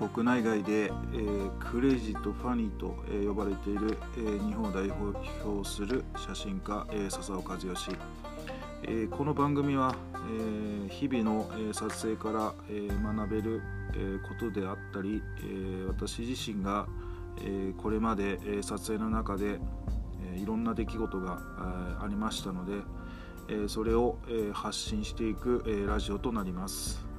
[0.00, 7.68] 国内外で、えー、クレイジーとファニーと、えー、呼ばれている、えー、日本を代表する写真家、えー、笹尾和義、
[8.84, 13.60] えー、この番組は、えー、日々の、えー、撮影から、えー、学べる、
[13.92, 16.86] えー、ことであったり、えー、私自身が、
[17.42, 19.58] えー、これまで、えー、撮影の中で、
[20.32, 21.42] えー、いろんな出来事が、
[22.00, 22.72] ありましたので、
[23.50, 27.09] えー、それを、えー、発信していく、えー、ラジオとなります。